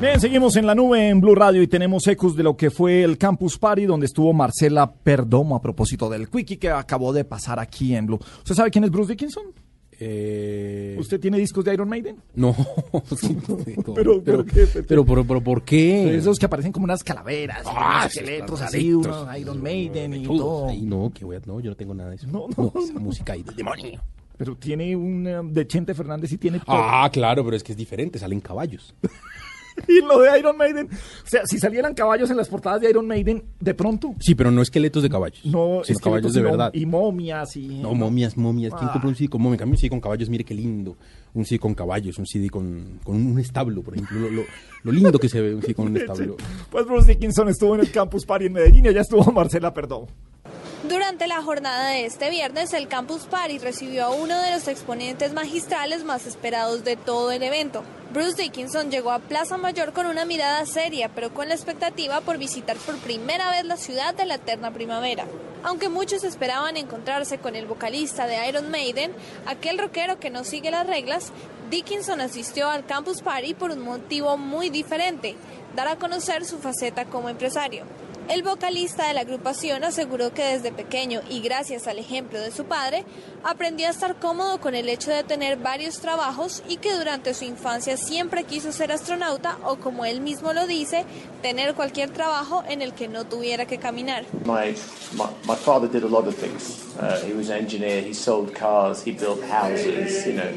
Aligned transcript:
Bien, 0.00 0.20
seguimos 0.20 0.54
en 0.54 0.64
la 0.64 0.76
nube 0.76 1.08
en 1.08 1.20
Blue 1.20 1.34
Radio 1.34 1.60
y 1.60 1.66
tenemos 1.66 2.06
ecos 2.06 2.36
de 2.36 2.44
lo 2.44 2.56
que 2.56 2.70
fue 2.70 3.02
el 3.02 3.18
Campus 3.18 3.58
Party 3.58 3.84
donde 3.84 4.06
estuvo 4.06 4.32
Marcela 4.32 4.92
Perdomo 4.92 5.56
a 5.56 5.60
propósito 5.60 6.08
del 6.08 6.28
Quickie 6.30 6.56
que 6.56 6.70
acabó 6.70 7.12
de 7.12 7.24
pasar 7.24 7.58
aquí 7.58 7.96
en 7.96 8.06
Blue. 8.06 8.20
¿Usted 8.38 8.54
sabe 8.54 8.70
quién 8.70 8.84
es 8.84 8.90
Bruce 8.92 9.10
Dickinson? 9.12 9.46
Eh, 10.00 10.96
¿Usted 11.00 11.18
tiene 11.18 11.38
discos 11.38 11.64
de 11.64 11.74
Iron 11.74 11.88
Maiden? 11.88 12.18
No, 12.36 12.54
Pero, 13.96 14.22
¿por 14.22 14.46
qué? 14.46 14.68
pero, 14.86 15.04
pero, 15.04 15.24
pero, 15.24 15.40
¿por 15.42 15.62
qué? 15.64 16.14
Esos 16.16 16.38
que 16.38 16.46
aparecen 16.46 16.70
como 16.70 16.84
unas 16.84 17.02
calaveras, 17.02 17.64
y 17.66 17.68
Ah, 17.68 18.06
sí, 18.08 18.20
esqueletos 18.20 18.60
así, 18.62 18.92
unos 18.92 19.36
Iron 19.36 19.60
Maiden 19.60 20.14
y 20.14 20.22
todo. 20.22 20.68
Ay, 20.68 20.82
no, 20.82 21.10
que 21.12 21.24
voy 21.24 21.34
a, 21.34 21.40
no, 21.44 21.58
yo 21.58 21.70
no 21.70 21.76
tengo 21.76 21.94
nada 21.94 22.10
de 22.10 22.16
eso. 22.16 22.28
No, 22.28 22.46
no, 22.56 22.72
esa 22.80 22.92
no. 22.92 23.00
música 23.00 23.32
ahí 23.32 23.42
del 23.42 23.56
demonio. 23.56 24.00
Pero 24.36 24.54
tiene 24.54 24.94
una 24.94 25.42
de 25.42 25.66
Chente 25.66 25.92
Fernández 25.94 26.30
y 26.30 26.38
tiene 26.38 26.60
todo. 26.60 26.76
Ah, 26.78 27.10
claro, 27.12 27.44
pero 27.44 27.56
es 27.56 27.64
que 27.64 27.72
es 27.72 27.78
diferente, 27.78 28.20
salen 28.20 28.40
caballos. 28.40 28.94
Y 29.88 30.00
lo 30.00 30.18
de 30.20 30.38
Iron 30.38 30.56
Maiden, 30.56 30.88
o 30.90 31.26
sea, 31.28 31.42
si 31.46 31.58
salieran 31.58 31.94
caballos 31.94 32.30
en 32.30 32.36
las 32.36 32.48
portadas 32.48 32.80
de 32.80 32.90
Iron 32.90 33.06
Maiden, 33.06 33.44
de 33.60 33.74
pronto, 33.74 34.14
Sí, 34.20 34.34
pero 34.34 34.50
no 34.50 34.60
esqueletos 34.62 35.02
de 35.02 35.08
caballos. 35.10 35.44
no 35.44 35.82
sino 35.84 35.98
caballos 36.00 36.32
de 36.32 36.42
verdad. 36.42 36.70
Y 36.74 36.86
momias 36.86 37.56
y... 37.56 37.66
No, 37.68 37.94
momias, 37.94 38.36
momias. 38.36 38.72
¿Quién 38.74 38.88
Ah. 38.88 38.92
compra 38.92 39.08
un 39.08 39.14
CD 39.14 39.28
con 39.28 39.40
momias? 39.42 39.54
En 39.54 39.58
cambio, 39.60 39.74
un 39.74 39.78
CD 39.78 39.90
con 39.90 40.00
caballos, 40.00 40.28
mire 40.28 40.44
qué 40.44 40.54
lindo. 40.54 40.96
Un 41.34 41.44
CD 41.44 41.58
con 41.58 41.74
caballos, 41.74 42.18
un 42.18 42.26
CD 42.26 42.48
con, 42.50 42.98
con 43.04 43.16
un 43.16 43.38
establo, 43.38 43.82
por 43.82 43.94
ejemplo. 43.94 44.18
Lo, 44.18 44.30
lo- 44.30 44.44
lo 44.84 44.92
lindo 44.92 45.18
que 45.18 45.28
se 45.28 45.40
ve 45.40 45.54
un 45.54 45.62
CD 45.62 45.74
con 45.74 45.88
un 45.88 45.96
establo. 45.98 46.36
Pues 46.70 46.86
Bruce 46.86 47.08
Dickinson 47.12 47.48
estuvo 47.48 47.74
en 47.74 47.80
el 47.82 47.90
Campus 47.90 48.24
Party 48.26 48.46
en 48.46 48.52
Medellín 48.54 48.84
y 48.86 48.88
allá 48.88 49.00
estuvo 49.02 49.30
Marcela 49.32 49.72
Perdomo. 49.74 50.08
Durante 50.84 51.26
la 51.26 51.42
jornada 51.42 51.88
de 51.88 52.06
este 52.06 52.30
viernes, 52.30 52.72
el 52.72 52.86
Campus 52.86 53.22
Party 53.22 53.58
recibió 53.58 54.04
a 54.04 54.10
uno 54.10 54.40
de 54.40 54.52
los 54.52 54.68
exponentes 54.68 55.32
magistrales 55.32 56.04
más 56.04 56.24
esperados 56.24 56.84
de 56.84 56.94
todo 56.94 57.32
el 57.32 57.42
evento. 57.42 57.82
Bruce 58.12 58.40
Dickinson 58.40 58.88
llegó 58.88 59.10
a 59.10 59.18
Plaza 59.18 59.56
Mayor 59.56 59.92
con 59.92 60.06
una 60.06 60.24
mirada 60.24 60.64
seria, 60.66 61.08
pero 61.08 61.34
con 61.34 61.48
la 61.48 61.54
expectativa 61.54 62.20
por 62.20 62.38
visitar 62.38 62.76
por 62.76 62.96
primera 62.98 63.50
vez 63.50 63.64
la 63.64 63.76
ciudad 63.76 64.14
de 64.14 64.24
la 64.24 64.36
eterna 64.36 64.70
primavera. 64.70 65.26
Aunque 65.64 65.88
muchos 65.88 66.22
esperaban 66.22 66.76
encontrarse 66.76 67.38
con 67.38 67.56
el 67.56 67.66
vocalista 67.66 68.28
de 68.28 68.48
Iron 68.48 68.70
Maiden, 68.70 69.10
aquel 69.46 69.78
rockero 69.78 70.20
que 70.20 70.30
no 70.30 70.44
sigue 70.44 70.70
las 70.70 70.86
reglas, 70.86 71.32
Dickinson 71.70 72.20
asistió 72.20 72.70
al 72.70 72.86
Campus 72.86 73.20
Party 73.20 73.54
por 73.54 73.72
un 73.72 73.80
motivo 73.80 74.36
muy 74.36 74.70
diferente, 74.70 75.34
dar 75.74 75.88
a 75.88 75.96
conocer 75.96 76.44
su 76.44 76.58
faceta 76.60 77.06
como 77.06 77.28
empresario. 77.28 77.84
El 78.28 78.42
vocalista 78.42 79.08
de 79.08 79.14
la 79.14 79.22
agrupación 79.22 79.84
aseguró 79.84 80.34
que 80.34 80.44
desde 80.44 80.70
pequeño 80.70 81.22
y 81.30 81.40
gracias 81.40 81.86
al 81.86 81.98
ejemplo 81.98 82.38
de 82.38 82.50
su 82.50 82.66
padre, 82.66 83.06
aprendió 83.42 83.86
a 83.86 83.90
estar 83.90 84.16
cómodo 84.16 84.60
con 84.60 84.74
el 84.74 84.90
hecho 84.90 85.10
de 85.10 85.24
tener 85.24 85.56
varios 85.56 86.00
trabajos 86.00 86.62
y 86.68 86.76
que 86.76 86.92
durante 86.92 87.32
su 87.32 87.46
infancia 87.46 87.96
siempre 87.96 88.44
quiso 88.44 88.70
ser 88.70 88.92
astronauta 88.92 89.56
o 89.64 89.76
como 89.76 90.04
él 90.04 90.20
mismo 90.20 90.52
lo 90.52 90.66
dice, 90.66 91.06
tener 91.40 91.74
cualquier 91.74 92.10
trabajo 92.10 92.62
en 92.68 92.82
el 92.82 92.92
que 92.92 93.08
no 93.08 93.24
tuviera 93.24 93.64
que 93.64 93.78
caminar. 93.78 94.26
My, 94.44 94.76
my, 95.46 95.56
father 95.56 95.88
did 95.88 96.04
a 96.04 96.08
lot 96.08 96.26
of 96.26 96.36
things. 96.36 96.84
Uh, 97.00 97.24
he 97.24 97.32
was 97.32 97.48
an 97.48 97.56
engineer, 97.56 98.02
he 98.02 98.12
sold 98.12 98.54
cars, 98.54 99.02
he 99.02 99.12
built 99.12 99.42
houses, 99.44 100.26
you 100.26 100.34
know. 100.34 100.52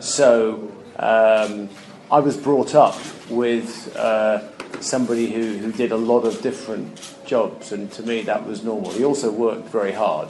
So 0.00 0.68
um, 0.98 1.68
I 2.10 2.18
was 2.18 2.36
brought 2.36 2.74
up 2.74 2.96
with 3.30 3.96
uh, 3.96 4.40
somebody 4.80 5.30
who, 5.32 5.58
who 5.58 5.72
did 5.72 5.92
a 5.92 5.96
lot 5.96 6.24
of 6.24 6.40
different 6.42 7.16
jobs, 7.26 7.72
and 7.72 7.90
to 7.92 8.02
me 8.02 8.22
that 8.22 8.46
was 8.46 8.64
normal. 8.64 8.90
He 8.92 9.04
also 9.04 9.30
worked 9.30 9.68
very 9.68 9.92
hard. 9.92 10.28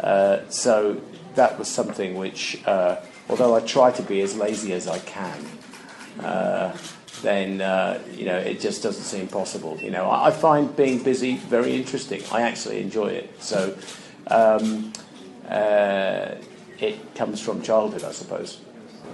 Uh, 0.00 0.40
so 0.48 1.00
that 1.34 1.58
was 1.58 1.68
something 1.68 2.16
which, 2.16 2.60
uh, 2.66 2.96
although 3.28 3.54
I 3.54 3.60
try 3.60 3.90
to 3.92 4.02
be 4.02 4.20
as 4.20 4.36
lazy 4.36 4.72
as 4.72 4.86
I 4.86 4.98
can, 5.00 5.44
uh, 6.20 6.76
then 7.22 7.60
uh, 7.60 8.00
you 8.12 8.24
know 8.26 8.36
it 8.36 8.60
just 8.60 8.82
doesn't 8.82 9.04
seem 9.04 9.28
possible. 9.28 9.76
You 9.80 9.90
know, 9.90 10.08
I, 10.08 10.28
I 10.28 10.30
find 10.30 10.74
being 10.76 11.02
busy 11.02 11.36
very 11.36 11.74
interesting. 11.74 12.22
I 12.32 12.42
actually 12.42 12.80
enjoy 12.80 13.08
it. 13.08 13.42
So 13.42 13.76
um, 14.28 14.92
uh, 15.48 16.36
it 16.78 17.14
comes 17.14 17.40
from 17.40 17.62
childhood, 17.62 18.04
I 18.04 18.12
suppose. 18.12 18.60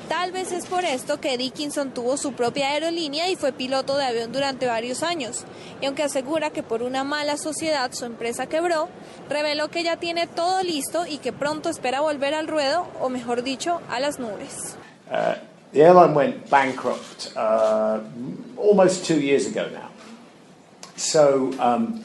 Tal 0.08 0.32
vez 0.32 0.52
es 0.52 0.66
por 0.66 0.84
esto 0.84 1.18
que 1.18 1.38
Dickinson 1.38 1.92
tuvo 1.92 2.16
su 2.16 2.34
propia 2.34 2.68
aerolínea 2.70 3.30
y 3.30 3.36
fue 3.36 3.52
piloto 3.52 3.96
de 3.96 4.04
avión 4.04 4.32
durante 4.32 4.66
varios 4.66 5.02
años. 5.02 5.44
Y 5.80 5.86
aunque 5.86 6.02
asegura 6.02 6.50
que 6.50 6.62
por 6.62 6.82
una 6.82 7.04
mala 7.04 7.38
sociedad 7.38 7.90
su 7.92 8.04
empresa 8.04 8.46
quebró, 8.46 8.88
reveló 9.30 9.70
que 9.70 9.82
ya 9.82 9.96
tiene 9.96 10.26
todo 10.26 10.62
listo 10.62 11.06
y 11.06 11.18
que 11.18 11.32
pronto 11.32 11.70
espera 11.70 12.02
volver 12.02 12.34
al 12.34 12.48
ruedo, 12.48 12.86
o 13.00 13.08
mejor 13.08 13.42
dicho, 13.42 13.80
a 13.88 13.98
las 13.98 14.18
nubes. 14.18 14.76
Uh, 15.10 15.34
the 15.72 15.82
airline 15.82 16.14
went 16.14 16.50
bankrupt 16.50 17.32
uh, 17.36 18.00
almost 18.58 19.06
two 19.06 19.20
years 19.20 19.46
ago 19.46 19.68
now. 19.70 19.88
So 20.96 21.50
um, 21.58 22.04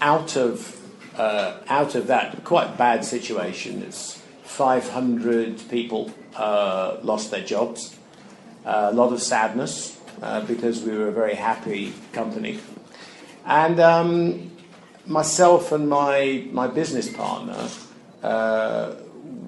uh, 0.00 1.52
out 1.68 1.94
of 1.94 2.06
that 2.08 2.44
quite 2.44 2.76
bad 2.76 3.04
situation, 3.04 3.82
it's 3.82 4.18
500 4.48 5.68
people 5.68 6.10
uh, 6.34 6.96
lost 7.02 7.30
their 7.30 7.44
jobs. 7.44 7.96
a 8.64 8.92
lot 8.92 9.12
of 9.12 9.22
sadness 9.22 9.98
uh, 10.22 10.40
because 10.46 10.82
we 10.82 10.96
were 10.96 11.08
a 11.08 11.12
very 11.12 11.34
happy 11.34 11.92
company, 12.12 12.58
and 13.46 13.78
um, 13.78 14.50
myself 15.06 15.72
and 15.72 15.88
my 15.88 16.44
my 16.52 16.66
business 16.66 17.08
partner, 17.08 17.68
uh, 18.22 18.94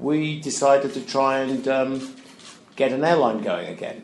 we 0.01 0.41
decided 0.41 0.95
to 0.95 1.01
try 1.01 1.41
and 1.41 1.67
um, 1.69 2.15
get 2.77 2.93
an 2.93 3.05
airline 3.05 3.43
going 3.43 3.69
again. 3.69 4.03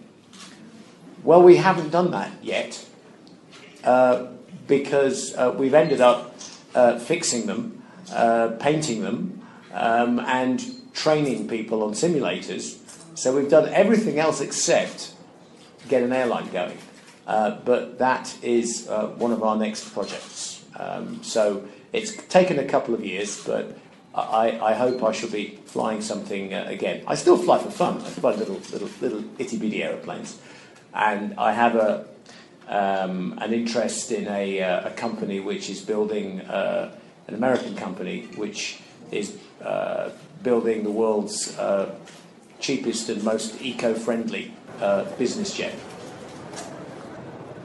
Well, 1.22 1.42
we 1.42 1.56
haven't 1.56 1.90
done 1.90 2.10
that 2.12 2.32
yet 2.42 2.84
uh, 3.84 4.26
because 4.66 5.34
uh, 5.36 5.54
we've 5.56 5.74
ended 5.74 6.00
up 6.00 6.36
uh, 6.74 6.98
fixing 6.98 7.46
them, 7.46 7.82
uh, 8.12 8.48
painting 8.60 9.02
them, 9.02 9.46
um, 9.72 10.20
and 10.20 10.75
training 10.96 11.46
people 11.46 11.84
on 11.84 11.92
simulators. 11.92 12.78
So 13.14 13.36
we've 13.36 13.50
done 13.50 13.68
everything 13.68 14.18
else 14.18 14.40
except 14.40 15.12
get 15.88 16.02
an 16.02 16.12
airline 16.12 16.50
going. 16.50 16.78
Uh, 17.26 17.58
but 17.64 17.98
that 17.98 18.34
is 18.42 18.88
uh, 18.88 19.08
one 19.18 19.32
of 19.32 19.42
our 19.42 19.56
next 19.56 19.92
projects. 19.92 20.64
Um, 20.76 21.22
so 21.22 21.68
it's 21.92 22.16
taken 22.26 22.58
a 22.58 22.64
couple 22.64 22.94
of 22.94 23.04
years, 23.04 23.44
but 23.44 23.76
I, 24.14 24.58
I 24.60 24.74
hope 24.74 25.02
I 25.02 25.12
shall 25.12 25.30
be 25.30 25.58
flying 25.66 26.00
something 26.00 26.54
uh, 26.54 26.64
again. 26.68 27.04
I 27.06 27.14
still 27.14 27.36
fly 27.36 27.58
for 27.58 27.70
fun. 27.70 27.98
I 27.98 28.10
fly 28.10 28.34
little, 28.34 28.60
little, 28.72 28.90
little 29.00 29.24
itty 29.38 29.58
bitty 29.58 29.82
aeroplanes, 29.82 30.38
and 30.94 31.34
I 31.38 31.52
have 31.52 31.76
a 31.76 32.06
um, 32.68 33.38
an 33.40 33.52
interest 33.52 34.10
in 34.10 34.26
a, 34.26 34.60
uh, 34.60 34.88
a 34.88 34.90
company 34.90 35.38
which 35.38 35.70
is 35.70 35.80
building 35.82 36.40
uh, 36.40 36.92
an 37.28 37.34
American 37.34 37.76
company 37.76 38.22
which 38.36 38.80
is 39.12 39.38
uh, 39.62 40.10
building 40.42 40.82
the 40.82 40.90
world's 40.90 41.56
uh, 41.58 41.94
cheapest 42.60 43.08
and 43.08 43.22
most 43.22 43.60
eco-friendly 43.60 44.52
uh, 44.80 45.04
business 45.18 45.54
jet. 45.56 45.74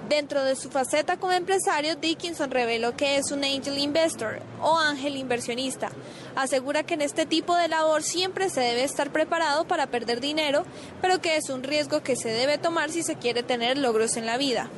Dentro 0.09 0.43
de 0.43 0.57
su 0.57 0.69
faceta 0.69 1.15
como 1.15 1.31
empresario, 1.31 1.95
Dickinson 1.95 2.51
reveló 2.51 2.97
que 2.97 3.15
es 3.15 3.31
un 3.31 3.45
angel 3.45 3.77
investor 3.77 4.39
o 4.61 4.77
ángel 4.77 5.15
inversionista. 5.15 5.89
Asegura 6.35 6.83
que 6.83 6.95
en 6.95 7.01
este 7.01 7.25
tipo 7.25 7.55
de 7.55 7.69
labor 7.69 8.03
siempre 8.03 8.49
se 8.49 8.59
debe 8.59 8.83
estar 8.83 9.11
preparado 9.11 9.63
para 9.63 9.87
perder 9.87 10.19
dinero, 10.19 10.65
pero 11.01 11.21
que 11.21 11.37
es 11.37 11.49
un 11.49 11.63
riesgo 11.63 12.03
que 12.03 12.17
se 12.17 12.27
debe 12.27 12.57
tomar 12.57 12.91
si 12.91 13.03
se 13.03 13.15
quiere 13.15 13.41
tener 13.41 13.77
logros 13.77 14.17
en 14.17 14.25
la 14.25 14.37
vida. 14.37 14.69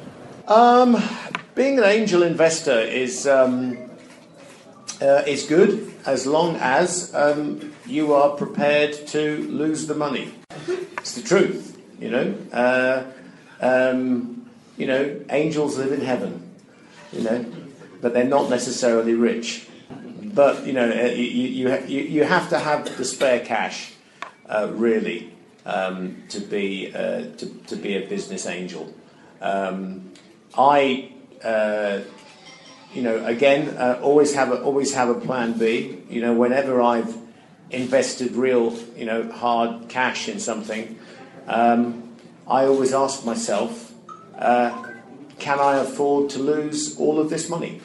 Um, 0.48 0.98
being 1.56 1.80
an 1.80 1.86
angel 1.86 2.22
investor 2.22 2.80
is 2.80 3.26
um, 3.26 3.76
uh, 5.04 5.24
is 5.28 5.44
good 5.46 5.94
as 6.06 6.26
long 6.26 6.56
as 6.56 7.14
um, 7.14 7.74
you 7.86 8.14
are 8.14 8.30
prepared 8.38 8.94
to 9.08 9.38
lose 9.50 9.88
the 9.88 9.94
money. 9.94 10.34
It's 10.98 11.16
the 11.16 11.22
truth, 11.22 11.78
you 12.00 12.10
know. 12.10 12.36
Uh, 12.52 13.04
um, 13.60 14.50
you 14.78 14.88
know, 14.88 15.20
angels 15.30 15.78
live 15.78 15.92
in 15.92 16.02
heaven, 16.02 16.50
you 17.12 17.22
know, 17.22 17.46
but 18.02 18.14
they're 18.14 18.24
not 18.24 18.50
necessarily 18.50 19.14
rich. 19.14 19.68
But 20.24 20.66
you 20.66 20.74
know, 20.74 20.90
uh, 20.90 21.12
you 21.12 21.24
you, 21.24 21.78
you, 21.86 22.02
you 22.02 22.24
have 22.24 22.50
to 22.50 22.60
have 22.60 22.98
the 22.98 23.06
spare 23.06 23.42
cash, 23.42 23.94
uh, 24.48 24.72
really, 24.72 25.32
um, 25.66 26.24
to 26.30 26.40
be 26.40 26.92
uh, 26.96 27.26
to, 27.38 27.46
to 27.68 27.76
be 27.76 27.98
a 27.98 28.08
business 28.08 28.48
angel. 28.48 28.94
Um, 29.42 30.14
I, 30.58 31.12
uh, 31.44 32.00
you 32.94 33.02
know, 33.02 33.26
again, 33.26 33.70
uh, 33.78 34.00
always 34.02 34.36
have 34.36 34.52
a, 34.52 34.62
always 34.62 34.94
have 34.94 35.10
a 35.10 35.20
plan 35.20 35.58
B. 35.58 36.00
You 36.10 36.22
know, 36.22 36.34
whenever 36.34 36.82
I've 36.82 37.16
invested 37.72 38.34
real, 38.34 38.78
you 38.96 39.06
know, 39.06 39.32
hard 39.32 39.90
cash 39.90 40.30
in 40.30 40.40
something, 40.40 41.00
um, 41.48 42.16
I 42.48 42.66
always 42.66 42.94
ask 42.94 43.26
myself, 43.26 43.94
uh, 44.38 44.92
can 45.40 45.60
I 45.60 45.78
afford 45.78 46.30
to 46.32 46.40
lose 46.40 46.98
all 46.98 47.20
of 47.20 47.30
this 47.30 47.50
money? 47.50 47.82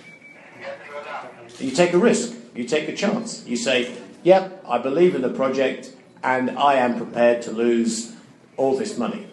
You 1.58 1.70
take 1.70 1.92
a 1.92 1.98
risk. 1.98 2.36
You 2.54 2.64
take 2.64 2.88
a 2.88 2.94
chance. 2.94 3.44
You 3.46 3.56
say, 3.56 3.94
yep, 4.22 4.64
I 4.66 4.78
believe 4.78 5.14
in 5.14 5.22
the 5.22 5.30
project 5.30 5.92
and 6.22 6.50
I 6.50 6.74
am 6.74 6.96
prepared 6.96 7.42
to 7.42 7.52
lose 7.52 8.14
all 8.56 8.76
this 8.76 8.98
money. 8.98 9.26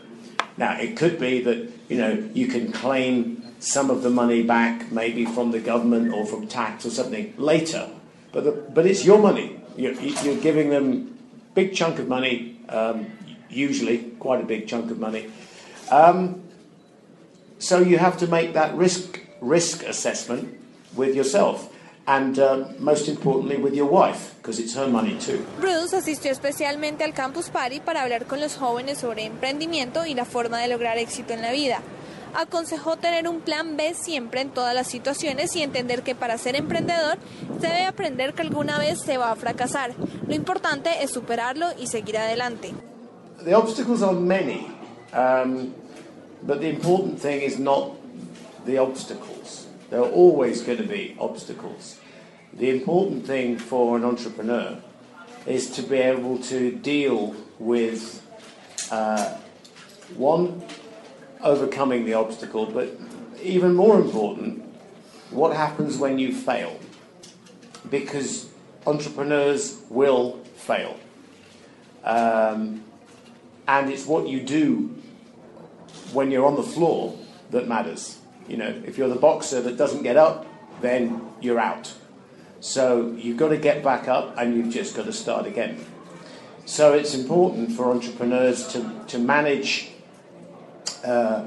Now, 0.57 0.79
it 0.79 0.95
could 0.95 1.19
be 1.19 1.41
that 1.41 1.69
you 1.89 1.97
know, 1.97 2.29
you 2.33 2.47
can 2.47 2.71
claim 2.71 3.44
some 3.65 3.89
of 3.89 4.03
the 4.03 4.09
money 4.11 4.43
back, 4.43 4.91
maybe 4.91 5.25
from 5.25 5.51
the 5.51 5.59
government 5.59 6.13
or 6.13 6.23
from 6.25 6.47
tax 6.47 6.85
or 6.85 6.91
something 6.91 7.33
later. 7.37 7.89
But, 8.31 8.43
the, 8.43 8.51
but 8.51 8.85
it's 8.85 9.03
your 9.03 9.17
money. 9.17 9.59
You're, 9.75 9.93
you're 9.93 10.37
giving 10.39 10.69
them 10.69 11.17
big 11.55 11.73
chunk 11.73 11.97
of 11.97 12.07
money, 12.07 12.59
um, 12.69 13.07
usually 13.49 13.97
quite 14.19 14.39
a 14.41 14.45
big 14.45 14.67
chunk 14.67 14.91
of 14.91 14.99
money. 14.99 15.31
Um, 15.89 16.43
so 17.57 17.79
you 17.79 17.97
have 17.97 18.17
to 18.17 18.27
make 18.27 18.53
that 18.53 18.75
risk 18.75 19.21
risk 19.41 19.83
assessment 19.83 20.57
with 20.95 21.15
yourself. 21.15 21.71
And 22.07 22.37
uh, 22.37 22.67
most 22.77 23.07
importantly 23.07 23.57
with 23.57 23.73
your 23.73 23.87
wife, 23.87 24.35
because 24.37 24.59
it's 24.59 24.75
her 24.75 24.87
money 24.87 25.17
too. 25.19 25.43
Bruce 25.59 25.95
asistió 25.95 26.31
especialmente 26.31 27.03
al 27.03 27.13
Campus 27.13 27.49
Party 27.49 27.79
para 27.79 28.03
hablar 28.03 28.27
con 28.27 28.39
los 28.39 28.57
jóvenes 28.57 28.99
sobre 28.99 29.25
emprendimiento 29.25 30.05
y 30.05 30.13
la 30.13 30.25
forma 30.25 30.59
de 30.59 30.67
lograr 30.67 30.99
éxito 30.99 31.33
en 31.33 31.41
la 31.41 31.51
vida. 31.51 31.81
Aconsejó 32.35 32.97
tener 32.97 33.27
un 33.29 33.39
plan 33.39 33.77
B 33.77 33.93
siempre 33.93 34.41
en 34.41 34.49
todas 34.49 34.75
las 34.75 34.87
situaciones 34.87 35.55
y 35.55 35.61
entender 35.61 36.03
que 36.03 36.15
para 36.15 36.37
ser 36.37 36.55
emprendedor 36.55 37.17
se 37.61 37.67
debe 37.67 37.85
aprender 37.85 38.33
que 38.33 38.41
alguna 38.41 38.77
vez 38.77 38.99
se 38.99 39.17
va 39.17 39.31
a 39.31 39.35
fracasar. 39.35 39.93
Lo 40.27 40.35
importante 40.35 40.89
es 41.01 41.11
superarlo 41.11 41.67
y 41.79 41.87
seguir 41.87 42.17
adelante. 42.17 42.73
The 43.43 43.55
obstacles 43.55 44.01
are 44.01 44.13
many, 44.13 44.67
um, 45.13 45.73
but 46.41 46.59
the 46.59 46.69
important 46.69 47.19
thing 47.19 47.41
is 47.41 47.57
not 47.57 47.91
the 48.65 48.79
obstacles. 48.79 49.67
There 49.89 50.01
are 50.01 50.11
always 50.11 50.61
going 50.61 50.77
to 50.79 50.87
be 50.87 51.15
obstacles. 51.19 51.99
The 52.57 52.69
important 52.69 53.25
thing 53.25 53.57
for 53.57 53.97
an 53.97 54.03
entrepreneur 54.03 54.77
is 55.45 55.69
to 55.71 55.83
be 55.83 55.97
able 55.97 56.37
to 56.49 56.71
deal 56.71 57.35
with 57.59 58.21
uh, 58.91 59.37
one 60.17 60.63
overcoming 61.45 62.03
the 62.05 62.15
obstacle, 62.15 62.65
but 62.65 62.89
even 63.41 63.73
more 63.73 63.99
important, 63.99 64.63
what 65.29 65.55
happens 65.55 65.97
when 65.97 66.19
you 66.19 66.33
fail? 66.33 66.77
Because 67.89 68.49
entrepreneurs 68.85 69.81
will 69.89 70.39
fail. 70.55 70.97
Um, 72.03 72.83
and 73.67 73.89
it's 73.91 74.05
what 74.05 74.27
you 74.27 74.41
do 74.41 74.95
when 76.13 76.31
you're 76.31 76.45
on 76.45 76.55
the 76.55 76.63
floor 76.63 77.17
that 77.51 77.67
matters. 77.67 78.19
You 78.47 78.57
know, 78.57 78.81
if 78.85 78.97
you're 78.97 79.09
the 79.09 79.15
boxer 79.15 79.61
that 79.61 79.77
doesn't 79.77 80.03
get 80.03 80.17
up, 80.17 80.45
then 80.81 81.21
you're 81.41 81.59
out. 81.59 81.93
So 82.59 83.11
you've 83.17 83.37
got 83.37 83.49
to 83.49 83.57
get 83.57 83.83
back 83.83 84.07
up 84.07 84.35
and 84.37 84.55
you've 84.55 84.73
just 84.73 84.95
got 84.95 85.05
to 85.05 85.13
start 85.13 85.45
again. 85.45 85.83
So 86.65 86.93
it's 86.93 87.13
important 87.13 87.71
for 87.71 87.91
entrepreneurs 87.91 88.67
to, 88.69 89.03
to 89.07 89.19
manage 89.19 89.91
uh, 91.05 91.45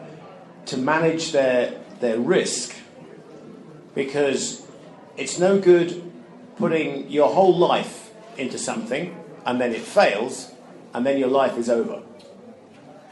to 0.66 0.76
manage 0.76 1.32
their 1.32 1.80
their 2.00 2.18
risk 2.18 2.76
because 3.94 4.66
it's 5.16 5.38
no 5.38 5.58
good 5.58 6.02
putting 6.56 7.10
your 7.10 7.28
whole 7.28 7.56
life 7.56 8.10
into 8.36 8.58
something 8.58 9.16
and 9.44 9.60
then 9.60 9.72
it 9.72 9.80
fails 9.80 10.52
and 10.94 11.04
then 11.04 11.18
your 11.18 11.28
life 11.28 11.56
is 11.58 11.68
over. 11.68 12.02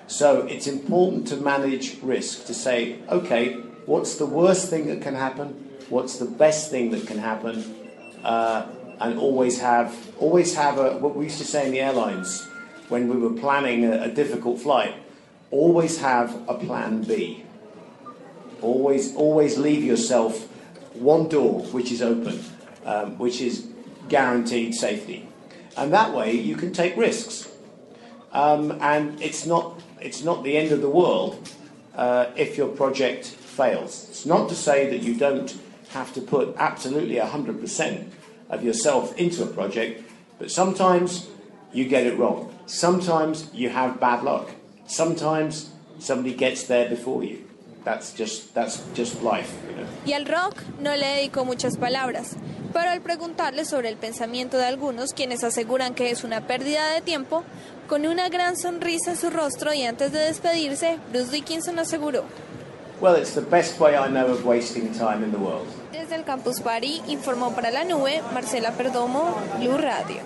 So 0.07 0.43
it's 0.43 0.67
important 0.67 1.27
to 1.29 1.37
manage 1.37 2.01
risk 2.01 2.47
to 2.47 2.55
say, 2.55 3.01
okay, 3.09 3.55
what's 3.87 4.17
the 4.17 4.27
worst 4.27 4.71
thing 4.71 4.87
that 4.87 5.03
can 5.03 5.15
happen? 5.15 5.49
What's 5.89 6.19
the 6.19 6.27
best 6.27 6.71
thing 6.71 6.91
that 6.93 7.07
can 7.07 7.19
happen? 7.19 7.75
Uh, 8.23 8.67
and 8.99 9.19
always 9.19 9.61
have 9.61 9.95
always 10.19 10.55
have 10.55 10.79
a 10.79 10.97
what 10.97 11.15
we 11.15 11.25
used 11.25 11.39
to 11.39 11.45
say 11.45 11.67
in 11.67 11.73
the 11.73 11.81
airlines 11.81 12.47
when 12.89 13.09
we 13.09 13.17
were 13.17 13.35
planning 13.39 13.85
a, 13.85 14.05
a 14.05 14.09
difficult 14.09 14.59
flight. 14.61 14.95
Always 15.51 15.99
have 15.99 16.49
a 16.49 16.55
plan 16.55 17.03
B. 17.03 17.45
Always 18.63 19.15
always 19.15 19.59
leave 19.59 19.85
yourself 19.85 20.49
one 20.95 21.29
door 21.29 21.63
which 21.67 21.93
is 21.93 22.03
open, 22.03 22.43
um, 22.85 23.19
which 23.19 23.41
is 23.41 23.69
guaranteed 24.09 24.75
safety, 24.75 25.29
and 25.77 25.93
that 25.93 26.15
way 26.15 26.33
you 26.33 26.57
can 26.57 26.73
take 26.73 26.97
risks. 26.97 27.49
Um, 28.33 28.79
and 28.81 29.21
it's 29.23 29.47
not 29.47 29.81
it's 30.01 30.23
not 30.23 30.43
the 30.43 30.57
end 30.57 30.73
of 30.73 30.81
the 30.81 30.91
world 30.91 31.49
uh, 31.95 32.27
if 32.37 32.57
your 32.57 32.69
project 32.69 33.27
fails. 33.27 34.09
It's 34.09 34.27
not 34.27 34.49
to 34.49 34.55
say 34.55 34.91
that 34.91 35.03
you 35.03 35.15
don't 35.15 35.57
have 35.91 36.13
to 36.15 36.21
put 36.21 36.55
absolutely 36.59 37.17
100% 37.17 38.11
of 38.51 38.63
yourself 38.63 39.17
into 39.17 39.43
a 39.43 39.47
project, 39.47 40.03
but 40.39 40.51
sometimes 40.51 41.29
you 41.73 41.87
get 41.89 42.07
it 42.07 42.19
wrong. 42.19 42.53
Sometimes 42.67 43.51
you 43.55 43.71
have 43.71 43.99
bad 44.01 44.23
luck. 44.23 44.51
Sometimes 44.87 45.71
somebody 45.99 46.35
gets 46.35 46.65
there 46.67 46.89
before 46.89 47.25
you. 47.25 47.39
That's 47.85 48.13
just, 48.13 48.53
that's 48.55 48.83
just 48.95 49.23
life, 49.23 49.53
you 49.69 49.77
know. 49.77 49.87
Y 50.05 50.13
al 50.13 50.27
rock 50.27 50.57
no 50.81 50.97
le 50.97 51.07
dedicó 51.07 51.45
muchas 51.45 51.77
palabras, 51.77 52.37
pero 52.73 52.91
al 52.91 53.01
preguntarle 53.01 53.65
sobre 53.65 53.89
el 53.89 53.97
pensamiento 53.97 54.59
de 54.59 54.65
algunos 54.67 55.13
quienes 55.13 55.45
aseguran 55.45 55.95
que 55.95 56.11
es 56.11 56.25
una 56.25 56.49
pérdida 56.49 56.89
de 56.91 57.01
tiempo, 57.01 57.45
con 57.89 58.05
una 58.05 58.29
gran 58.29 58.57
sonrisa 58.57 59.13
en 59.13 59.17
su 59.17 59.31
rostro 59.31 59.73
y 59.73 59.85
antes 59.85 60.11
de 60.11 60.19
despedirse, 60.19 60.99
Bruce 61.13 61.31
Dickinson 61.31 61.79
aseguró. 61.79 62.25
Well, 63.01 63.15
it's 63.15 63.35
the 63.35 63.43
best 63.43 63.79
way 63.79 63.95
I 63.95 64.09
know 64.09 64.33
of 64.33 64.45
wasting 64.45 64.93
time 64.93 65.23
in 65.23 65.31
the 65.31 65.39
world. 65.39 65.69
Desde 65.93 66.17
el 66.17 66.25
Campus 66.25 66.61
Party 66.61 67.03
informó 67.09 67.55
para 67.55 67.71
la 67.71 67.85
nube 67.85 68.23
Marcela 68.33 68.73
Perdomo, 68.73 69.37
Blue 69.59 69.77
Radio. 69.77 70.23